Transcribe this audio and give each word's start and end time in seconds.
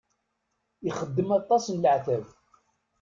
Ixeddem 0.89 1.29
aṭas 1.39 1.65
n 1.69 1.77
leɛtab. 1.83 2.25